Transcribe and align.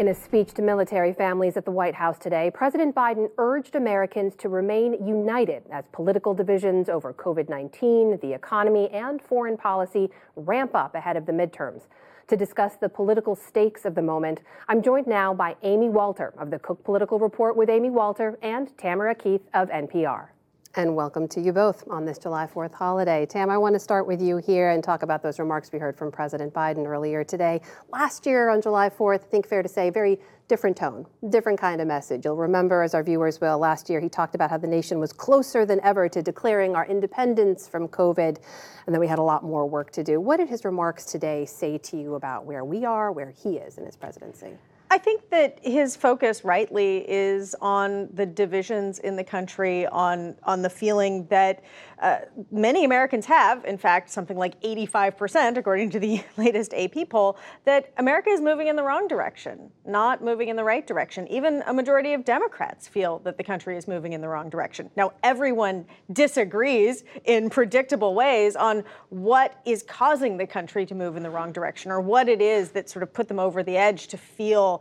In 0.00 0.08
a 0.08 0.14
speech 0.14 0.54
to 0.54 0.62
military 0.62 1.12
families 1.12 1.58
at 1.58 1.66
the 1.66 1.70
White 1.70 1.94
House 1.94 2.16
today, 2.18 2.50
President 2.50 2.94
Biden 2.94 3.28
urged 3.36 3.74
Americans 3.74 4.34
to 4.36 4.48
remain 4.48 4.94
united 5.06 5.64
as 5.70 5.84
political 5.92 6.32
divisions 6.32 6.88
over 6.88 7.12
COVID 7.12 7.50
19, 7.50 8.18
the 8.22 8.32
economy, 8.32 8.88
and 8.92 9.20
foreign 9.20 9.58
policy 9.58 10.08
ramp 10.36 10.74
up 10.74 10.94
ahead 10.94 11.18
of 11.18 11.26
the 11.26 11.32
midterms. 11.32 11.82
To 12.28 12.36
discuss 12.38 12.76
the 12.76 12.88
political 12.88 13.36
stakes 13.36 13.84
of 13.84 13.94
the 13.94 14.00
moment, 14.00 14.40
I'm 14.68 14.80
joined 14.80 15.06
now 15.06 15.34
by 15.34 15.56
Amy 15.64 15.90
Walter 15.90 16.32
of 16.38 16.50
the 16.50 16.58
Cook 16.58 16.82
Political 16.82 17.18
Report 17.18 17.54
with 17.54 17.68
Amy 17.68 17.90
Walter 17.90 18.38
and 18.40 18.74
Tamara 18.78 19.14
Keith 19.14 19.46
of 19.52 19.68
NPR. 19.68 20.28
And 20.76 20.94
welcome 20.94 21.26
to 21.30 21.40
you 21.40 21.52
both 21.52 21.82
on 21.90 22.04
this 22.04 22.16
July 22.16 22.46
4th 22.46 22.74
holiday. 22.74 23.26
Tam, 23.26 23.50
I 23.50 23.58
want 23.58 23.74
to 23.74 23.80
start 23.80 24.06
with 24.06 24.22
you 24.22 24.36
here 24.36 24.70
and 24.70 24.84
talk 24.84 25.02
about 25.02 25.20
those 25.20 25.40
remarks 25.40 25.72
we 25.72 25.80
heard 25.80 25.96
from 25.96 26.12
President 26.12 26.54
Biden 26.54 26.86
earlier 26.86 27.24
today. 27.24 27.60
Last 27.92 28.24
year 28.24 28.48
on 28.50 28.62
July 28.62 28.88
4th, 28.88 29.24
I 29.24 29.26
think 29.26 29.48
fair 29.48 29.64
to 29.64 29.68
say, 29.68 29.90
very 29.90 30.20
different 30.46 30.76
tone, 30.76 31.06
different 31.28 31.60
kind 31.60 31.80
of 31.80 31.88
message. 31.88 32.24
You'll 32.24 32.36
remember, 32.36 32.84
as 32.84 32.94
our 32.94 33.02
viewers 33.02 33.40
will, 33.40 33.58
last 33.58 33.90
year 33.90 33.98
he 33.98 34.08
talked 34.08 34.36
about 34.36 34.48
how 34.48 34.58
the 34.58 34.68
nation 34.68 35.00
was 35.00 35.12
closer 35.12 35.66
than 35.66 35.80
ever 35.80 36.08
to 36.08 36.22
declaring 36.22 36.76
our 36.76 36.86
independence 36.86 37.66
from 37.66 37.88
COVID, 37.88 38.38
and 38.86 38.94
that 38.94 39.00
we 39.00 39.08
had 39.08 39.18
a 39.18 39.24
lot 39.24 39.42
more 39.42 39.68
work 39.68 39.90
to 39.90 40.04
do. 40.04 40.20
What 40.20 40.36
did 40.36 40.48
his 40.48 40.64
remarks 40.64 41.04
today 41.04 41.46
say 41.46 41.78
to 41.78 41.96
you 41.96 42.14
about 42.14 42.44
where 42.44 42.64
we 42.64 42.84
are, 42.84 43.10
where 43.10 43.30
he 43.42 43.56
is 43.56 43.76
in 43.76 43.86
his 43.86 43.96
presidency? 43.96 44.52
I 44.92 44.98
think 44.98 45.30
that 45.30 45.60
his 45.62 45.94
focus 45.94 46.44
rightly 46.44 47.08
is 47.08 47.54
on 47.60 48.08
the 48.12 48.26
divisions 48.26 48.98
in 48.98 49.14
the 49.14 49.22
country, 49.22 49.86
on 49.86 50.34
on 50.42 50.62
the 50.62 50.70
feeling 50.70 51.26
that 51.28 51.62
uh, 52.00 52.20
many 52.50 52.84
Americans 52.84 53.26
have, 53.26 53.64
in 53.66 53.76
fact, 53.76 54.08
something 54.08 54.36
like 54.36 54.60
85%, 54.62 55.58
according 55.58 55.90
to 55.90 56.00
the 56.00 56.22
latest 56.38 56.72
AP 56.72 57.10
poll, 57.10 57.38
that 57.64 57.92
America 57.98 58.30
is 58.30 58.40
moving 58.40 58.68
in 58.68 58.76
the 58.76 58.82
wrong 58.82 59.06
direction, 59.06 59.70
not 59.86 60.24
moving 60.24 60.48
in 60.48 60.56
the 60.56 60.64
right 60.64 60.86
direction. 60.86 61.28
Even 61.28 61.62
a 61.66 61.74
majority 61.74 62.14
of 62.14 62.24
Democrats 62.24 62.88
feel 62.88 63.18
that 63.20 63.36
the 63.36 63.44
country 63.44 63.76
is 63.76 63.86
moving 63.86 64.14
in 64.14 64.22
the 64.22 64.28
wrong 64.28 64.48
direction. 64.48 64.90
Now, 64.96 65.12
everyone 65.22 65.84
disagrees 66.12 67.04
in 67.26 67.50
predictable 67.50 68.14
ways 68.14 68.56
on 68.56 68.82
what 69.10 69.60
is 69.66 69.82
causing 69.82 70.38
the 70.38 70.46
country 70.46 70.86
to 70.86 70.94
move 70.94 71.16
in 71.16 71.22
the 71.22 71.30
wrong 71.30 71.52
direction 71.52 71.90
or 71.90 72.00
what 72.00 72.28
it 72.30 72.40
is 72.40 72.70
that 72.70 72.88
sort 72.88 73.02
of 73.02 73.12
put 73.12 73.28
them 73.28 73.38
over 73.38 73.62
the 73.62 73.76
edge 73.76 74.06
to 74.08 74.16
feel 74.16 74.79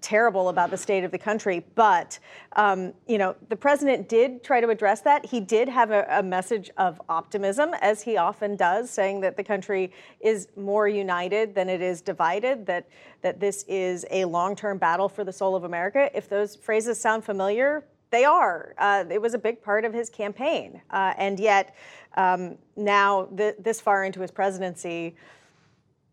terrible 0.00 0.48
about 0.48 0.70
the 0.70 0.76
state 0.76 1.04
of 1.04 1.10
the 1.10 1.18
country. 1.18 1.64
But, 1.74 2.18
um, 2.54 2.92
you 3.06 3.18
know, 3.18 3.36
the 3.48 3.56
president 3.56 4.08
did 4.08 4.42
try 4.42 4.60
to 4.60 4.68
address 4.68 5.00
that. 5.02 5.26
He 5.26 5.40
did 5.40 5.68
have 5.68 5.90
a, 5.90 6.06
a, 6.10 6.22
message 6.22 6.70
of 6.76 7.00
optimism, 7.08 7.74
as 7.80 8.02
he 8.02 8.16
often 8.16 8.56
does, 8.56 8.90
saying 8.90 9.20
that 9.20 9.36
the 9.36 9.44
country 9.44 9.92
is 10.20 10.48
more 10.56 10.88
united 10.88 11.54
than 11.54 11.68
it 11.68 11.80
is 11.80 12.00
divided, 12.00 12.66
that, 12.66 12.88
that 13.22 13.40
this 13.40 13.64
is 13.68 14.04
a 14.10 14.24
long 14.24 14.54
term 14.54 14.78
battle 14.78 15.08
for 15.08 15.24
the 15.24 15.32
soul 15.32 15.56
of 15.56 15.64
America. 15.64 16.10
If 16.14 16.28
those 16.28 16.54
phrases 16.56 17.00
sound 17.00 17.24
familiar, 17.24 17.84
they 18.10 18.24
are. 18.24 18.74
Uh, 18.78 19.04
it 19.10 19.20
was 19.20 19.34
a 19.34 19.38
big 19.38 19.62
part 19.62 19.84
of 19.84 19.92
his 19.92 20.08
campaign. 20.10 20.80
Uh, 20.90 21.14
and 21.18 21.38
yet, 21.38 21.74
um, 22.16 22.56
now, 22.76 23.26
th- 23.36 23.56
this 23.58 23.80
far 23.80 24.04
into 24.04 24.20
his 24.20 24.30
presidency, 24.30 25.14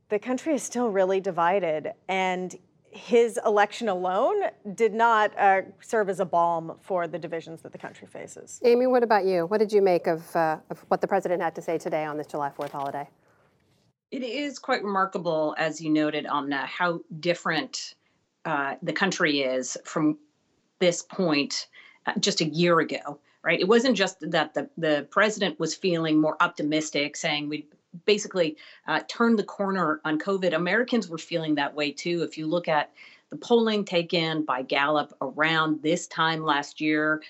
the 0.09 0.19
country 0.19 0.53
is 0.53 0.63
still 0.63 0.89
really 0.89 1.19
divided. 1.19 1.93
And 2.07 2.55
his 2.95 3.37
election 3.45 3.89
alone 3.89 4.43
did 4.73 4.93
not 4.93 5.37
uh, 5.37 5.63
serve 5.81 6.09
as 6.09 6.21
a 6.21 6.25
balm 6.25 6.77
for 6.81 7.07
the 7.07 7.19
divisions 7.19 7.61
that 7.61 7.73
the 7.73 7.77
country 7.77 8.07
faces. 8.07 8.61
Amy, 8.63 8.87
what 8.87 9.03
about 9.03 9.25
you? 9.25 9.45
What 9.47 9.57
did 9.57 9.73
you 9.73 9.81
make 9.81 10.07
of, 10.07 10.33
uh, 10.33 10.57
of 10.69 10.79
what 10.87 11.01
the 11.01 11.07
president 11.07 11.41
had 11.41 11.53
to 11.55 11.61
say 11.61 11.77
today 11.77 12.05
on 12.05 12.17
this 12.17 12.25
July 12.25 12.51
4th 12.57 12.71
holiday? 12.71 13.07
It 14.11 14.23
is 14.23 14.59
quite 14.59 14.81
remarkable, 14.81 15.55
as 15.57 15.81
you 15.81 15.89
noted, 15.89 16.25
on 16.25 16.53
uh, 16.53 16.65
how 16.65 17.01
different 17.19 17.95
uh, 18.45 18.75
the 18.81 18.93
country 18.93 19.41
is 19.41 19.77
from 19.83 20.17
this 20.79 21.01
point 21.01 21.67
uh, 22.05 22.13
just 22.19 22.39
a 22.39 22.45
year 22.45 22.79
ago. 22.79 23.19
Right? 23.43 23.59
It 23.59 23.67
wasn't 23.67 23.97
just 23.97 24.17
that 24.31 24.53
the, 24.53 24.69
the 24.77 25.05
president 25.11 25.59
was 25.59 25.75
feeling 25.75 26.19
more 26.19 26.37
optimistic, 26.39 27.15
saying 27.17 27.49
we'd 27.49 27.67
basically 28.05 28.57
uh, 28.87 29.01
turned 29.07 29.39
the 29.39 29.43
corner 29.43 30.01
on 30.05 30.19
COVID. 30.19 30.53
Americans 30.53 31.07
were 31.07 31.17
feeling 31.17 31.55
that 31.55 31.73
way 31.73 31.91
too. 31.91 32.23
If 32.23 32.37
you 32.37 32.47
look 32.47 32.67
at 32.67 32.91
the 33.29 33.37
polling 33.37 33.85
taken 33.85 34.43
by 34.43 34.61
Gallup 34.61 35.13
around 35.21 35.81
this 35.81 36.07
time 36.07 36.43
last 36.43 36.79
year, 36.79 37.21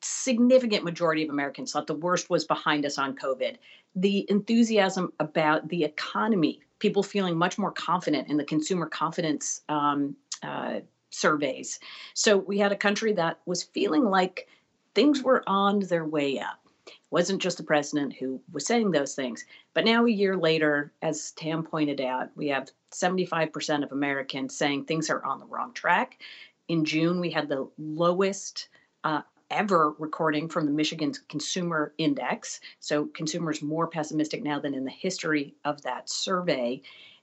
significant 0.00 0.84
majority 0.84 1.24
of 1.24 1.30
Americans 1.30 1.72
thought 1.72 1.86
the 1.86 1.94
worst 1.94 2.30
was 2.30 2.44
behind 2.44 2.86
us 2.86 2.98
on 2.98 3.16
COVID. 3.16 3.56
The 3.94 4.26
enthusiasm 4.28 5.12
about 5.18 5.68
the 5.68 5.84
economy, 5.84 6.60
people 6.78 7.02
feeling 7.02 7.36
much 7.36 7.58
more 7.58 7.72
confident 7.72 8.28
in 8.28 8.36
the 8.36 8.44
consumer 8.44 8.86
confidence 8.86 9.62
um, 9.68 10.16
uh, 10.42 10.80
surveys. 11.10 11.80
So 12.14 12.36
we 12.36 12.58
had 12.58 12.72
a 12.72 12.76
country 12.76 13.12
that 13.14 13.40
was 13.46 13.62
feeling 13.62 14.04
like 14.04 14.48
things 14.94 15.22
were 15.22 15.42
on 15.46 15.80
their 15.80 16.04
way 16.04 16.38
up 16.38 16.67
wasn't 17.10 17.40
just 17.40 17.56
the 17.56 17.62
president 17.62 18.14
who 18.14 18.40
was 18.52 18.66
saying 18.66 18.90
those 18.90 19.14
things. 19.14 19.44
But 19.74 19.84
now, 19.84 20.04
a 20.04 20.10
year 20.10 20.36
later, 20.36 20.92
as 21.02 21.32
Tam 21.32 21.62
pointed 21.62 22.00
out, 22.00 22.30
we 22.36 22.48
have 22.48 22.70
75% 22.92 23.82
of 23.82 23.92
Americans 23.92 24.56
saying 24.56 24.84
things 24.84 25.10
are 25.10 25.24
on 25.24 25.40
the 25.40 25.46
wrong 25.46 25.72
track. 25.72 26.20
In 26.68 26.84
June, 26.84 27.20
we 27.20 27.30
had 27.30 27.48
the 27.48 27.68
lowest 27.78 28.68
uh, 29.04 29.22
ever 29.50 29.94
recording 29.98 30.48
from 30.48 30.66
the 30.66 30.72
Michigan 30.72 31.12
Consumer 31.28 31.94
Index. 31.96 32.60
So, 32.80 33.06
consumers 33.06 33.62
more 33.62 33.86
pessimistic 33.86 34.42
now 34.42 34.60
than 34.60 34.74
in 34.74 34.84
the 34.84 34.90
history 34.90 35.54
of 35.64 35.82
that 35.82 36.10
survey. 36.10 36.82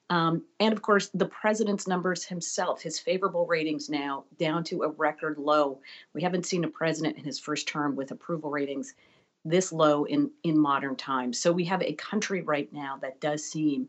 Um, 0.09 0.43
and 0.59 0.71
of 0.71 0.81
course, 0.83 1.09
the 1.13 1.25
president's 1.25 1.87
numbers 1.87 2.23
himself, 2.23 2.81
his 2.81 2.99
favorable 2.99 3.47
ratings 3.47 3.89
now 3.89 4.25
down 4.37 4.63
to 4.65 4.83
a 4.83 4.89
record 4.89 5.39
low. 5.39 5.79
We 6.13 6.21
haven't 6.21 6.45
seen 6.45 6.63
a 6.63 6.69
president 6.69 7.17
in 7.17 7.23
his 7.23 7.39
first 7.39 7.67
term 7.67 7.95
with 7.95 8.11
approval 8.11 8.51
ratings 8.51 8.93
this 9.45 9.71
low 9.71 10.05
in, 10.05 10.31
in 10.43 10.57
modern 10.57 10.95
times. 10.95 11.39
So 11.39 11.51
we 11.51 11.63
have 11.65 11.81
a 11.81 11.93
country 11.93 12.41
right 12.41 12.71
now 12.73 12.97
that 13.01 13.21
does 13.21 13.45
seem 13.45 13.87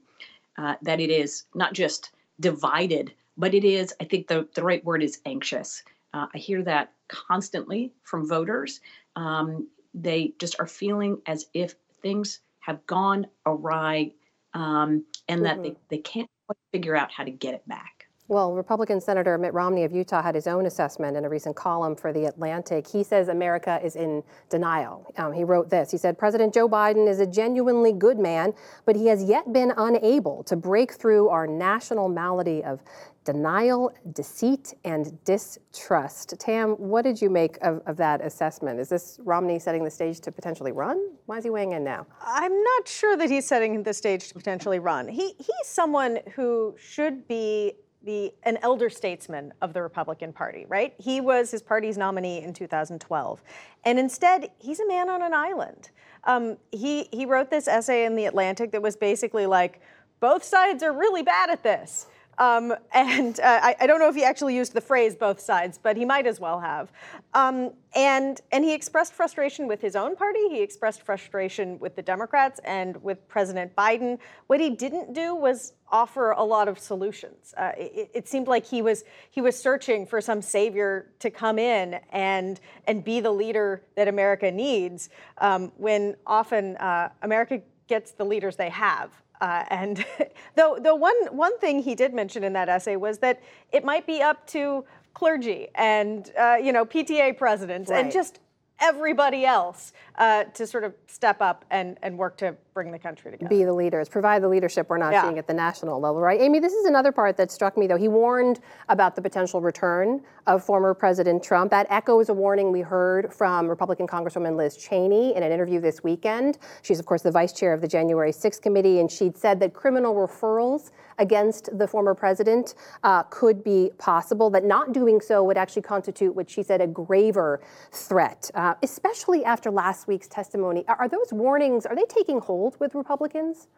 uh, 0.59 0.77
that 0.83 1.00
it 1.00 1.11
is 1.11 1.44
not 1.55 1.72
just 1.72 2.12
divided, 2.41 3.12
but 3.37 3.55
it 3.55 3.65
is, 3.65 3.94
I 4.00 4.05
think 4.05 4.28
the, 4.28 4.47
the 4.55 4.62
right 4.62 4.84
word 4.84 5.03
is 5.03 5.21
anxious. 5.25 5.83
Uh, 6.12 6.27
I 6.34 6.39
hear 6.39 6.62
that 6.62 6.93
constantly 7.09 7.93
from 8.03 8.28
voters. 8.28 8.81
Um, 9.17 9.69
they 9.94 10.34
just 10.39 10.56
are 10.61 10.67
feeling 10.67 11.21
as 11.27 11.47
if 11.55 11.75
things 12.03 12.41
have 12.61 12.87
gone 12.87 13.27
awry 13.47 14.12
um, 14.55 15.05
and 15.28 15.41
mm-hmm. 15.41 15.44
that 15.44 15.62
they, 15.62 15.77
they 15.88 15.99
can't 16.03 16.28
figure 16.73 16.97
out 16.97 17.11
how 17.11 17.25
to 17.25 17.31
get 17.31 17.55
it 17.55 17.67
back. 17.67 17.96
Well, 18.28 18.54
Republican 18.54 19.00
Senator 19.00 19.38
Mitt 19.38 19.54
Romney 19.54 19.84
of 19.84 19.92
Utah 19.92 20.20
had 20.20 20.34
his 20.34 20.48
own 20.48 20.66
assessment 20.66 21.16
in 21.16 21.25
a 21.25 21.28
recent 21.28 21.54
column 21.54 21.94
for 21.94 22.12
The 22.12 22.25
Atlantic. 22.25 22.88
He 22.88 23.04
says 23.04 23.28
America 23.28 23.78
is 23.84 23.94
in 23.94 24.25
denial. 24.50 25.06
Um, 25.16 25.32
he 25.32 25.44
wrote 25.44 25.70
this 25.70 25.92
He 25.92 25.97
said, 25.97 26.19
President 26.19 26.53
Joe 26.53 26.69
Biden 26.69 27.09
is 27.09 27.20
a 27.20 27.26
genuinely 27.26 27.92
good 27.92 28.19
man, 28.19 28.53
but 28.84 28.97
he 28.97 29.06
has 29.06 29.22
yet 29.22 29.53
been 29.53 29.72
unable 29.76 30.42
to 30.44 30.56
break 30.56 30.92
through 30.94 31.28
our 31.28 31.47
national 31.47 32.09
malady 32.09 32.64
of 32.64 32.82
denial, 33.22 33.92
deceit, 34.12 34.75
and 34.84 35.22
distrust. 35.25 36.34
Tam, 36.41 36.70
what 36.72 37.03
did 37.03 37.22
you 37.22 37.31
make 37.31 37.58
of, 37.62 37.81
of, 37.87 37.97
that 37.97 38.25
assessment? 38.25 38.81
Is 38.81 38.88
this 38.88 39.20
Romney 39.25 39.58
setting 39.58 39.84
the 39.84 39.91
stage 39.91 40.20
to 40.20 40.32
potentially 40.32 40.72
run? 40.72 41.10
Why 41.26 41.38
is 41.38 41.44
he 41.44 41.50
weighing 41.50 41.72
in 41.72 41.84
now? 41.84 42.06
I'm 42.25 42.62
not 42.62 42.88
sure 42.88 43.16
that 43.16 43.28
he's 43.28 43.47
setting 43.47 43.82
the 43.82 43.94
stage 43.94 44.28
to 44.28 44.34
potentially 44.34 44.78
run. 44.78 45.08
He, 45.08 45.34
he's 45.38 45.66
someone 45.66 46.20
who 46.34 46.76
should 46.78 47.26
be 47.26 47.75
the 48.06 48.33
an 48.44 48.56
elder 48.62 48.89
statesman 48.89 49.53
of 49.61 49.75
the 49.75 49.83
Republican 49.83 50.33
Party, 50.33 50.65
right? 50.69 50.94
He 50.97 51.21
was 51.21 51.50
his 51.50 51.61
party's 51.61 51.99
nominee 51.99 52.41
in 52.43 52.55
2012, 52.55 53.43
and 53.84 53.99
instead 53.99 54.50
he's 54.59 54.81
a 54.81 54.87
man 54.87 55.11
on 55.11 55.22
an 55.22 55.34
island. 55.34 55.91
Um, 56.25 56.56
he 56.72 57.09
he 57.12 57.27
wrote 57.27 57.50
this 57.50 57.69
essay 57.69 58.06
in 58.06 58.17
the 58.17 58.25
Atlantic 58.27 58.71
that 58.72 58.81
was 58.81 58.97
basically 58.97 59.44
like, 59.44 59.81
both 60.21 60.43
sides 60.44 60.83
are 60.83 60.93
really 60.93 61.22
bad 61.22 61.50
at 61.50 61.62
this. 61.62 62.06
Um, 62.39 62.75
and 62.93 63.39
uh, 63.41 63.61
I, 63.63 63.77
I, 63.81 63.87
don't 63.87 63.99
know 63.99 64.09
if 64.09 64.15
he 64.15 64.25
actually 64.25 64.55
used 64.55 64.75
the 64.75 64.81
phrase 64.81 65.15
both 65.15 65.41
sides, 65.41 65.79
but 65.83 65.97
he 65.97 66.05
might 66.05 66.27
as 66.27 66.41
well 66.41 66.61
have. 66.61 66.93
Um, 67.35 67.73
and, 67.94 68.41
and 68.53 68.65
he 68.65 68.75
expressed 68.75 69.15
frustration 69.15 69.67
with 69.67 69.81
his 69.81 69.97
own 69.97 70.17
party. 70.17 70.49
He 70.50 70.61
expressed 70.61 71.03
frustration 71.03 71.79
with 71.79 71.97
the 71.97 72.03
Democrats 72.03 72.61
and 72.65 73.03
with 73.03 73.27
President 73.29 73.75
Biden. 73.75 74.19
What 74.49 74.61
he 74.61 74.71
didn't 74.71 75.15
do 75.15 75.35
was 75.35 75.73
offer 75.91 76.33
a 76.33 76.43
lot 76.43 76.69
of 76.69 76.79
solutions. 76.79 77.55
Uh, 77.56 77.73
it, 77.77 78.11
it, 78.12 78.29
seemed 78.29 78.49
like 78.49 78.67
he 78.67 78.82
was 78.82 79.05
he 79.31 79.41
was 79.41 79.56
searching 79.56 80.05
for 80.05 80.21
some 80.21 80.43
savior 80.43 81.12
to 81.21 81.31
come 81.31 81.59
in 81.59 82.00
and 82.11 82.61
and 82.89 83.05
be 83.05 83.21
the 83.21 83.31
leader 83.31 83.82
that 83.94 84.09
America 84.09 84.50
needs. 84.50 85.11
Um, 85.39 85.73
when 85.77 86.17
often 86.27 86.77
uh, 86.77 87.11
America 87.23 87.62
gets 87.87 88.12
the 88.12 88.25
leaders 88.25 88.56
they 88.56 88.71
have. 88.71 89.11
Uh, 89.41 89.65
and 89.69 90.05
though 90.55 90.79
the 90.81 90.94
one 90.94 91.17
one 91.31 91.59
thing 91.59 91.81
he 91.81 91.94
did 91.94 92.15
mention 92.15 92.44
in 92.44 92.53
that 92.53 92.69
essay 92.69 92.97
was 92.97 93.19
that 93.19 93.43
it 93.73 93.85
might 93.85 94.06
be 94.06 94.23
up 94.23 94.47
to 94.47 94.85
clergy 95.15 95.69
and 95.75 96.33
uh, 96.38 96.56
you 96.62 96.73
know 96.73 96.85
PTA 96.85 97.37
presidents 97.37 97.91
right. 97.91 98.05
and 98.05 98.12
just 98.12 98.41
everybody 98.81 99.44
else 99.44 99.93
uh, 100.17 100.44
to 100.44 100.67
sort 100.67 100.85
of 100.85 100.94
step 101.06 101.41
up 101.41 101.65
and, 101.71 101.99
and 102.03 102.17
work 102.19 102.37
to 102.38 102.56
bring 102.76 102.93
the 102.93 102.99
country 102.99 103.31
together. 103.31 103.49
be 103.49 103.64
the 103.64 103.73
leaders, 103.73 104.06
provide 104.06 104.43
the 104.43 104.49
leadership 104.49 104.90
we're 104.90 104.99
not 104.99 105.11
Yeah. 105.11 105.23
seeing 105.23 105.38
at 105.38 105.46
the 105.46 105.55
national 105.55 105.99
level, 105.99 106.20
right? 106.20 106.38
Amy, 106.38 106.58
this 106.58 106.75
is 106.75 106.84
another 106.84 107.11
part 107.11 107.38
that 107.38 107.50
struck 107.50 107.75
me, 107.78 107.87
though. 107.87 107.96
He 107.96 108.06
warned 108.06 108.61
about 108.90 109.17
the 109.17 109.23
potential 109.23 109.62
return 109.62 110.20
of 110.46 110.62
former 110.62 110.93
President 110.93 111.43
Trump. 111.43 111.70
That 111.70 111.87
echoes 111.88 112.28
a 112.28 112.34
warning 112.34 112.73
we 112.73 112.82
heard 112.82 113.32
from 113.32 113.67
Republican 113.67 114.06
Congresswoman 114.06 114.56
Liz 114.56 114.76
Cheney 114.76 115.34
in 115.34 115.43
an 115.43 115.52
interview 115.52 115.81
this 115.81 116.05
weekend. 116.05 116.58
She's, 116.82 117.00
of 117.00 117.06
course, 117.06 117.23
the 117.23 117.31
vice 117.31 117.55
chair 117.55 117.73
of 117.73 117.81
the 117.81 117.88
January 117.88 118.31
6th 118.31 118.61
committee, 118.61 119.00
and 119.00 119.11
she'd 119.11 119.38
said 119.38 119.58
that 119.61 119.72
criminal 119.72 120.14
referrals 120.14 120.90
against 121.19 121.70
the 121.79 121.88
former 121.88 122.14
president 122.14 122.75
uh, 123.05 123.22
could 123.22 123.64
be 123.64 123.90
possible, 123.96 124.50
that 124.50 124.64
not 124.64 124.93
doing 124.93 125.22
so 125.22 125.43
would 125.43 125.56
actually 125.56 125.81
constitute 125.81 126.37
what 126.37 126.50
she 126.50 126.62
said 126.62 126.82
a 126.82 126.87
graver 126.87 127.58
threat, 127.90 128.50
uh, 128.55 128.75
especially 128.82 129.46
after 129.46 129.70
last 129.70 130.06
week's 130.06 130.29
testimony. 130.29 130.84
Are, 130.88 130.96
are 130.96 131.08
those 131.08 131.32
warnings, 131.32 131.87
are 131.87 131.96
they 131.96 132.05
taking 132.05 132.38
hold 132.38 132.66
with 132.81 132.95
Republicans? 132.95 133.69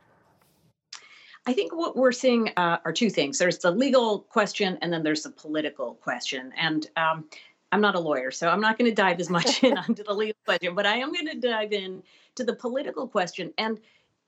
I 1.47 1.53
think 1.53 1.75
what 1.75 1.97
we're 1.97 2.13
seeing 2.13 2.51
uh, 2.57 2.79
are 2.85 2.93
two 2.93 3.11
things. 3.11 3.39
There's 3.39 3.59
the 3.59 3.71
legal 3.71 4.21
question, 4.21 4.79
and 4.83 4.93
then 4.93 5.03
there's 5.03 5.23
the 5.23 5.31
political 5.31 5.95
question. 5.95 6.53
And 6.59 6.89
um, 6.97 7.25
I'm 7.73 7.81
not 7.81 7.95
a 7.95 8.01
lawyer, 8.01 8.31
so 8.31 8.49
I'm 8.49 8.61
not 8.61 8.79
going 8.79 8.91
to 8.91 8.95
dive 8.95 9.21
as 9.21 9.31
much 9.31 9.63
in 9.65 9.79
onto 9.79 10.05
the 10.05 10.13
legal 10.13 10.37
question, 10.45 10.75
but 10.75 10.87
I 10.87 10.97
am 10.97 11.13
going 11.13 11.27
to 11.27 11.39
dive 11.39 11.73
in 11.73 12.03
to 12.35 12.45
the 12.45 12.55
political 12.55 13.09
question. 13.09 13.53
And 13.59 13.79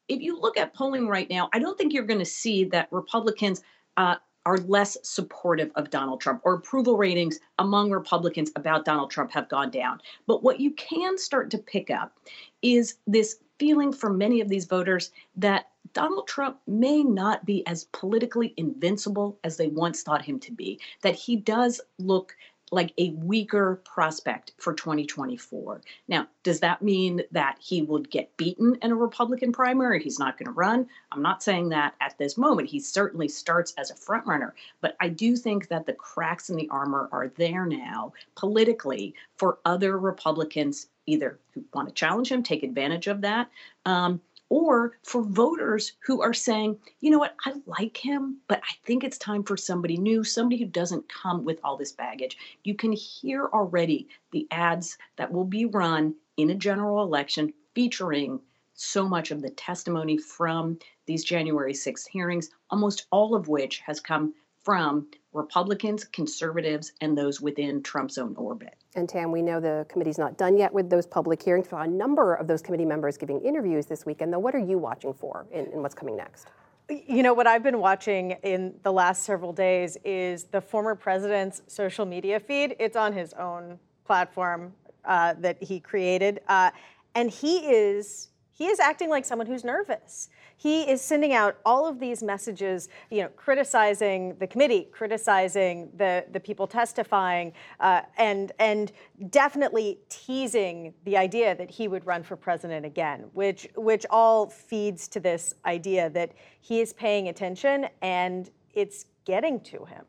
if 0.08 0.20
you 0.20 0.38
look 0.38 0.56
at 0.56 0.74
polling 0.74 1.08
right 1.08 1.28
now, 1.28 1.48
I 1.52 1.58
don't 1.58 1.76
think 1.76 1.92
you're 1.92 2.04
going 2.04 2.20
to 2.20 2.24
see 2.24 2.64
that 2.64 2.88
Republicans 2.90 3.62
uh, 3.96 4.16
are 4.46 4.58
less 4.58 4.96
supportive 5.02 5.70
of 5.74 5.90
Donald 5.90 6.20
Trump 6.20 6.40
or 6.44 6.54
approval 6.54 6.96
ratings 6.96 7.38
among 7.58 7.90
Republicans 7.90 8.50
about 8.56 8.84
Donald 8.84 9.10
Trump 9.10 9.30
have 9.32 9.48
gone 9.48 9.70
down. 9.70 10.00
But 10.26 10.42
what 10.42 10.58
you 10.58 10.70
can 10.72 11.18
start 11.18 11.50
to 11.50 11.58
pick 11.58 11.90
up 11.90 12.18
is 12.62 12.96
this 13.06 13.36
feeling 13.60 13.92
for 13.92 14.10
many 14.10 14.40
of 14.40 14.48
these 14.48 14.64
voters 14.64 15.12
that 15.36 15.66
Donald 15.92 16.26
Trump 16.26 16.58
may 16.66 17.02
not 17.02 17.44
be 17.44 17.64
as 17.66 17.84
politically 17.92 18.54
invincible 18.56 19.38
as 19.44 19.58
they 19.58 19.68
once 19.68 20.02
thought 20.02 20.24
him 20.24 20.40
to 20.40 20.52
be, 20.52 20.80
that 21.02 21.14
he 21.14 21.36
does 21.36 21.78
look 21.98 22.34
like 22.70 22.92
a 22.98 23.10
weaker 23.10 23.80
prospect 23.84 24.52
for 24.58 24.72
2024. 24.72 25.82
Now, 26.08 26.28
does 26.42 26.60
that 26.60 26.82
mean 26.82 27.22
that 27.32 27.56
he 27.60 27.82
would 27.82 28.10
get 28.10 28.36
beaten 28.36 28.76
in 28.82 28.92
a 28.92 28.96
Republican 28.96 29.52
primary? 29.52 30.02
He's 30.02 30.18
not 30.18 30.38
going 30.38 30.46
to 30.46 30.52
run. 30.52 30.88
I'm 31.10 31.22
not 31.22 31.42
saying 31.42 31.70
that 31.70 31.94
at 32.00 32.16
this 32.18 32.38
moment. 32.38 32.68
He 32.68 32.78
certainly 32.78 33.28
starts 33.28 33.74
as 33.76 33.90
a 33.90 33.94
frontrunner, 33.94 34.52
but 34.80 34.96
I 35.00 35.08
do 35.08 35.36
think 35.36 35.68
that 35.68 35.86
the 35.86 35.92
cracks 35.92 36.48
in 36.48 36.56
the 36.56 36.68
armor 36.70 37.08
are 37.12 37.28
there 37.36 37.66
now 37.66 38.12
politically 38.36 39.14
for 39.36 39.58
other 39.64 39.98
Republicans 39.98 40.86
either 41.06 41.40
who 41.54 41.64
want 41.74 41.88
to 41.88 41.94
challenge 41.94 42.30
him, 42.30 42.42
take 42.42 42.62
advantage 42.62 43.08
of 43.08 43.22
that, 43.22 43.48
um, 43.84 44.20
or 44.50 44.98
for 45.04 45.22
voters 45.22 45.92
who 46.04 46.20
are 46.20 46.34
saying, 46.34 46.76
you 47.00 47.10
know 47.10 47.18
what, 47.18 47.36
I 47.46 47.54
like 47.66 47.96
him, 47.96 48.38
but 48.48 48.60
I 48.68 48.72
think 48.84 49.02
it's 49.02 49.16
time 49.16 49.44
for 49.44 49.56
somebody 49.56 49.96
new, 49.96 50.24
somebody 50.24 50.58
who 50.58 50.66
doesn't 50.66 51.08
come 51.08 51.44
with 51.44 51.60
all 51.64 51.76
this 51.76 51.92
baggage. 51.92 52.36
You 52.64 52.74
can 52.74 52.92
hear 52.92 53.46
already 53.46 54.08
the 54.32 54.46
ads 54.50 54.98
that 55.16 55.32
will 55.32 55.44
be 55.44 55.64
run 55.64 56.14
in 56.36 56.50
a 56.50 56.54
general 56.54 57.02
election 57.02 57.54
featuring 57.74 58.40
so 58.74 59.08
much 59.08 59.30
of 59.30 59.40
the 59.40 59.50
testimony 59.50 60.18
from 60.18 60.78
these 61.06 61.24
January 61.24 61.72
6th 61.72 62.08
hearings, 62.08 62.50
almost 62.70 63.06
all 63.12 63.34
of 63.34 63.48
which 63.48 63.78
has 63.80 64.00
come 64.00 64.34
from 64.64 65.06
Republicans, 65.32 66.04
conservatives, 66.04 66.92
and 67.00 67.16
those 67.16 67.40
within 67.40 67.82
Trump's 67.82 68.18
own 68.18 68.34
orbit. 68.36 68.74
And 68.96 69.08
Tam, 69.08 69.30
we 69.30 69.42
know 69.42 69.60
the 69.60 69.86
committee's 69.88 70.18
not 70.18 70.36
done 70.36 70.56
yet 70.56 70.72
with 70.72 70.90
those 70.90 71.06
public 71.06 71.42
hearings. 71.42 71.66
We 71.66 71.70
saw 71.70 71.82
a 71.82 71.86
number 71.86 72.34
of 72.34 72.48
those 72.48 72.62
committee 72.62 72.84
members 72.84 73.16
giving 73.16 73.40
interviews 73.40 73.86
this 73.86 74.04
weekend, 74.04 74.32
though. 74.32 74.40
What 74.40 74.54
are 74.54 74.58
you 74.58 74.78
watching 74.78 75.14
for 75.14 75.46
in, 75.52 75.66
in 75.66 75.82
what's 75.82 75.94
coming 75.94 76.16
next? 76.16 76.48
You 76.88 77.22
know, 77.22 77.32
what 77.32 77.46
I've 77.46 77.62
been 77.62 77.78
watching 77.78 78.32
in 78.42 78.74
the 78.82 78.90
last 78.90 79.22
several 79.22 79.52
days 79.52 79.96
is 80.04 80.44
the 80.44 80.60
former 80.60 80.96
president's 80.96 81.62
social 81.68 82.04
media 82.04 82.40
feed. 82.40 82.74
It's 82.80 82.96
on 82.96 83.12
his 83.12 83.32
own 83.34 83.78
platform 84.04 84.72
uh, 85.04 85.34
that 85.38 85.62
he 85.62 85.78
created. 85.78 86.40
Uh, 86.48 86.72
and 87.14 87.30
he 87.30 87.58
is 87.58 88.29
he 88.60 88.66
is 88.66 88.78
acting 88.78 89.08
like 89.08 89.24
someone 89.24 89.46
who's 89.46 89.64
nervous. 89.64 90.28
He 90.58 90.82
is 90.82 91.00
sending 91.00 91.32
out 91.32 91.56
all 91.64 91.86
of 91.86 91.98
these 91.98 92.22
messages, 92.22 92.90
you 93.10 93.22
know, 93.22 93.28
criticizing 93.28 94.36
the 94.36 94.46
committee, 94.46 94.86
criticizing 94.92 95.88
the, 95.96 96.26
the 96.30 96.40
people 96.40 96.66
testifying, 96.66 97.54
uh, 97.80 98.02
and 98.18 98.52
and 98.58 98.92
definitely 99.30 100.00
teasing 100.10 100.92
the 101.04 101.16
idea 101.16 101.54
that 101.54 101.70
he 101.70 101.88
would 101.88 102.04
run 102.04 102.22
for 102.22 102.36
president 102.36 102.84
again, 102.84 103.30
which 103.32 103.66
which 103.76 104.04
all 104.10 104.50
feeds 104.50 105.08
to 105.08 105.20
this 105.20 105.54
idea 105.64 106.10
that 106.10 106.32
he 106.60 106.82
is 106.82 106.92
paying 106.92 107.28
attention 107.28 107.88
and 108.02 108.50
it's 108.74 109.06
getting 109.24 109.58
to 109.60 109.86
him. 109.86 110.04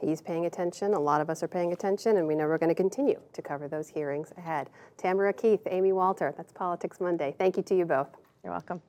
He's 0.00 0.20
paying 0.20 0.46
attention. 0.46 0.94
A 0.94 1.00
lot 1.00 1.20
of 1.20 1.30
us 1.30 1.42
are 1.42 1.48
paying 1.48 1.72
attention, 1.72 2.16
and 2.16 2.26
we 2.26 2.34
know 2.34 2.46
we're 2.46 2.58
going 2.58 2.68
to 2.68 2.74
continue 2.74 3.20
to 3.32 3.42
cover 3.42 3.68
those 3.68 3.88
hearings 3.88 4.32
ahead. 4.36 4.70
Tamara 4.96 5.32
Keith, 5.32 5.62
Amy 5.70 5.92
Walter, 5.92 6.34
that's 6.36 6.52
Politics 6.52 7.00
Monday. 7.00 7.34
Thank 7.38 7.56
you 7.56 7.62
to 7.64 7.76
you 7.76 7.84
both. 7.84 8.08
You're 8.42 8.52
welcome. 8.52 8.82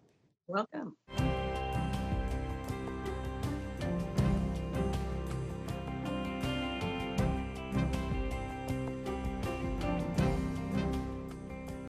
Welcome. 0.47 0.95